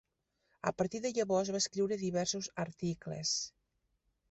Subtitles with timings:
[0.71, 3.37] A partir de llavors va escriure diversos articles.